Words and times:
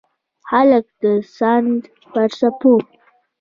هلک 0.49 0.85
د 1.01 1.03
سیند 1.35 1.81
پر 2.11 2.29
څپو 2.39 2.73